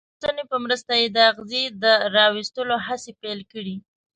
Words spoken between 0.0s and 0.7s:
او د ستنې په